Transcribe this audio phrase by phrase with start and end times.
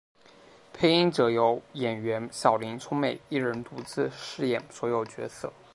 [0.73, 5.53] 配音则由演员小林聪美一人独自饰演所有角色。